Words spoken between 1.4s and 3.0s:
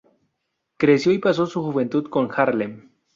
su juventud en Harlem.